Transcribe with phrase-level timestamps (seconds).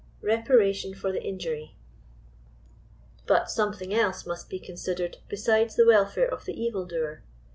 [0.23, 1.75] REPARATION FOR THE INJURY.
[3.27, 7.21] But something else must be considered, besides the welfare of the evil doer.